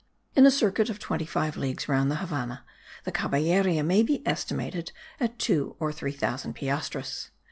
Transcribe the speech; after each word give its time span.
In 0.35 0.47
a 0.47 0.49
circuit 0.49 0.89
of 0.89 0.97
twenty 0.97 1.27
five 1.27 1.55
leagues 1.55 1.87
round 1.87 2.09
the 2.09 2.15
Havannah 2.15 2.65
the 3.03 3.11
caballeria 3.11 3.83
may 3.85 4.01
be 4.01 4.23
estimated 4.27 4.91
at 5.19 5.37
two 5.37 5.75
or 5.79 5.91
three 5.91 6.09
thousand 6.11 6.53
piastres. 6.55 7.29